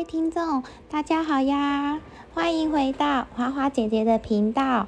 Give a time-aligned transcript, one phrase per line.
[0.00, 2.00] 位听众，大家好呀！
[2.32, 4.86] 欢迎回到花花姐姐的频道。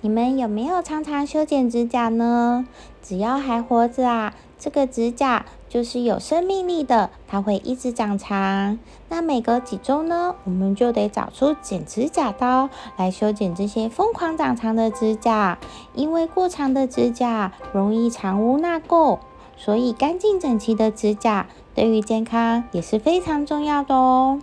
[0.00, 2.66] 你们有没有常常修剪指甲呢？
[3.02, 8.78] 只要还活着啊，这个指甲就是有生命力的，它会一直长长。
[9.10, 15.58] 那每隔几周呢，我们就得找出剪指甲刀来修剪这些疯狂长长的指甲。
[15.92, 19.18] 因为过长的指甲容易藏污纳垢，
[19.58, 21.48] 所以干净整齐的指甲。
[21.74, 24.40] 对于健康也是非常重要的哦。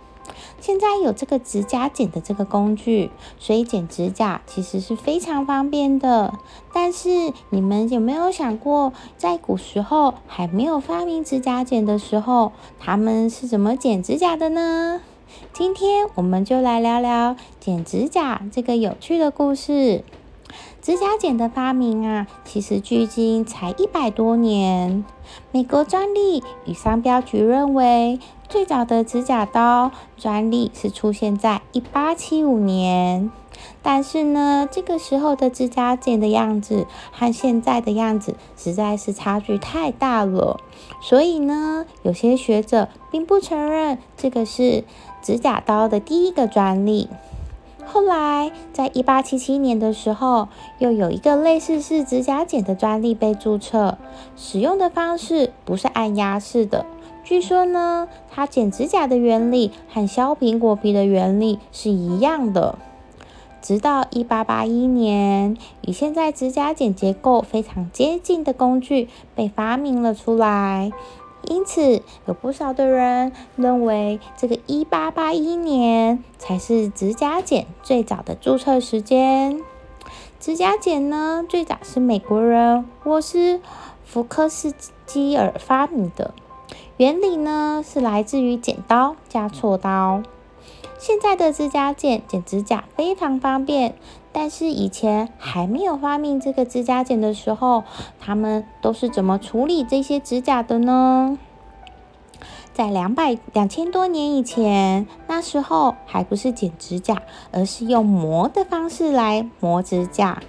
[0.60, 6.34] 现在有这个指甲剪的这个工具，所以剪指甲其实是非常方便的。
[6.72, 15.00] 但是你们有没有想过，在古时候还没有发明指甲剪的时候，他们是怎么剪指甲的呢？
[15.52, 20.04] 今天我们就来聊聊剪指甲这个有趣的故事。
[20.82, 25.04] 指甲剪的发明啊，其实距今才一百多年。
[25.52, 28.18] 美国专利与商标局认为，
[28.48, 33.30] 最早的指甲刀专利是出现在一八七五年。
[33.80, 40.58] 但是呢，这个时候的指甲剪的样子和现在的样子实在是差距太大了，
[41.00, 44.82] 所以呢，有些学者并不承认这个是
[45.22, 47.08] 指甲刀的第一个专利。
[47.84, 53.98] 后来，在一八七七年的时候，又有一个类似是指甲剪的专利被注册，
[54.36, 56.86] 使用的方式不是按压式的。
[57.24, 62.78] 据说呢，它剪指甲的原理和削苹果皮的原理是一样的。
[63.60, 70.90] 直到一八八一年，与现在指甲剪结构非常接近的工具被发明了出来。
[71.44, 79.60] 因此，有不少的人认为，这个一八八一年才是指甲剪最早的注册时间。
[80.38, 83.60] 指甲剪呢，最早是美国人沃斯
[84.04, 84.74] 福克斯
[85.06, 86.34] 基尔发明的，
[86.96, 90.22] 原理呢是来自于剪刀加锉刀。
[90.98, 93.96] 现在的指甲剪剪指甲非常方便。
[94.32, 97.84] 但是以前还没有发明这个指甲剪的时候，
[98.18, 101.38] 他们都是怎么处理这些指甲的呢？
[102.72, 107.20] 在两百两千多年以前，那时候还不是剪指甲，
[107.50, 110.42] 而是用磨的方式来磨指甲。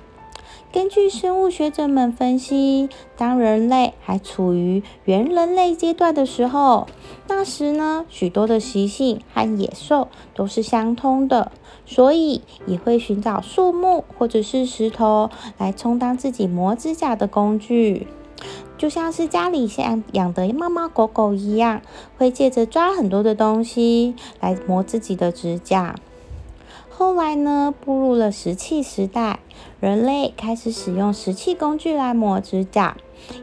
[0.74, 6.88] 根据生物学者们分析，当人类还处于原人类阶段的时候，
[7.28, 11.52] 那时呢，许多的习性和野兽都是相通的，
[11.86, 15.30] 所以也会寻找树木或者是石头
[15.60, 18.08] 来充当自己磨指甲的工具，
[18.76, 21.84] 就像是家里像养的猫猫狗狗一样，
[22.18, 25.94] 会借着抓很多的东西来磨自己的指甲。
[26.96, 29.40] 后来呢，步入了石器时代，
[29.80, 32.96] 人类开始使用石器工具来磨指甲。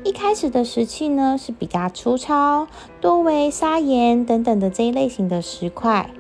[0.04, 2.68] 一开始的石器呢是比较粗糙，
[3.00, 6.10] 多为砂岩等等的这一类型的石块。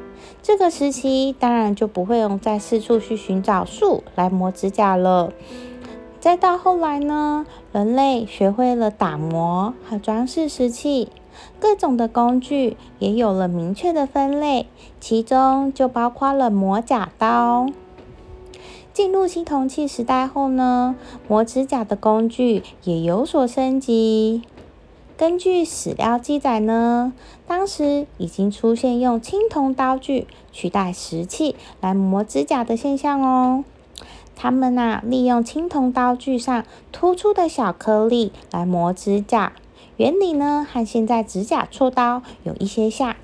[0.42, 5.32] 这个时期当然就不会用在四处去寻找树来磨指甲了。
[6.20, 11.08] 再到后来呢，人类学会了打磨和装饰石器。
[11.58, 14.66] 各种的工具也有了明确的分类，
[15.00, 17.66] 其中就包括了磨甲刀。
[18.92, 20.94] 进入青铜器时代后呢，
[21.26, 24.42] 磨指甲的工具也有所升级。
[25.16, 27.14] 根据史料记载呢，
[27.46, 33.64] 当时已经出现用青铜刀具取代石器来磨指甲的现象哦。
[34.42, 39.52] 他们呐，利用青铜刀具上突出的小颗粒来磨指甲。
[39.98, 43.14] 原理呢，和现在指甲锉刀有一些像。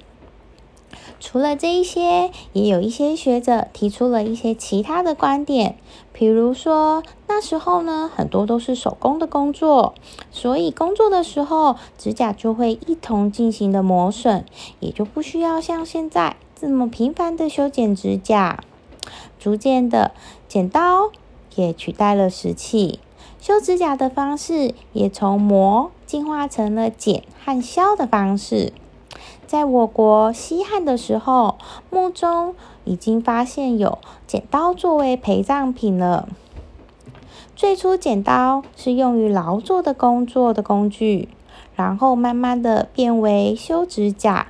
[1.19, 5.78] 除了这一些，也有一些学者提出了一些其他的观点，
[6.12, 9.94] 比如说那时候呢，很多都是手工的工作，
[10.31, 14.44] 所以工作的时候指甲就会一同进行的磨损，
[14.81, 18.60] 也就不需要像现在这么频繁的修剪指甲。
[19.38, 20.10] 逐渐的，
[20.56, 21.11] 剪刀
[21.55, 22.99] 也取代了石器。
[23.39, 28.72] 修指甲的方式也从磨进化成了剪和削的方式。
[29.47, 31.59] 在我国西汉的时候，
[31.91, 32.54] 墓中
[32.86, 36.27] 已经发现有剪刀作为陪葬品了。
[37.54, 41.28] 最初，剪刀是用于劳作的工作的工具，
[41.75, 44.48] 然后慢慢的变为修指甲。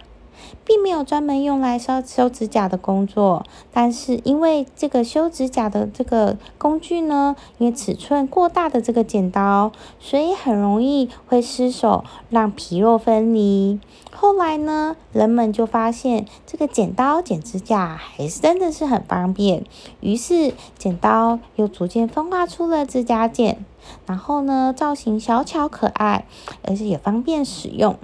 [0.64, 13.80] 并没有专门用来修修指甲的工作，但是因为这个修指甲的这个工具呢，因为尺寸过大的这个剪刀，所以很容易会失手，让皮肉分离。
[14.12, 19.64] 后来呢，人们就发现这个剪刀剪指甲还是真的是很方便，
[20.00, 23.64] 于是剪刀又逐渐分化出了指甲剪，
[24.06, 26.24] 然后呢，造型小巧可爱，
[26.62, 27.96] 而且也方便使用。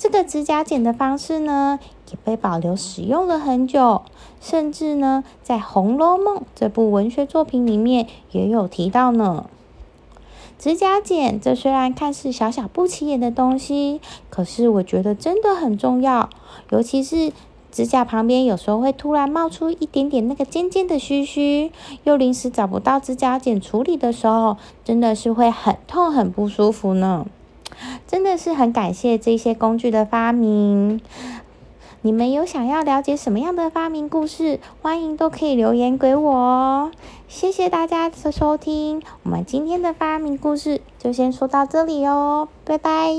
[0.00, 1.78] 这个指甲剪的方式呢，
[2.10, 4.00] 也被保留使用了很久，
[4.40, 9.44] 甚至呢，在《红楼梦》这部文学作品里面也有提到呢。
[10.58, 14.00] 指甲剪，这虽然看似小小不起眼的东西，
[14.30, 16.30] 可是我觉得真的很重要。
[16.70, 17.30] 尤其是
[17.70, 21.70] 指甲旁边有时候会突然冒出一点点那个尖尖的须须，
[22.04, 27.26] 又临时找不到指甲剪处理的时候，真的是会很痛很不舒服呢。
[28.06, 31.00] 真的是很感谢这些工具的发明。
[32.02, 34.58] 你们有想要了解什么样的发明故事？
[34.80, 36.90] 欢迎都可以留言给我哦。
[37.28, 43.10] 谢谢大家的收听，我们今天的发明故事就先说到这里哦，拜拜。